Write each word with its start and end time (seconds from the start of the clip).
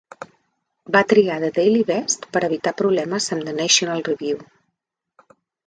Va 0.95 1.01
triar 1.11 1.35
"The 1.43 1.51
Daily 1.57 1.83
Beast" 1.91 2.25
per 2.39 2.43
evitar 2.49 2.75
problemes 2.83 3.29
amb 3.39 3.55
"National 3.63 4.05
Review". 4.11 4.45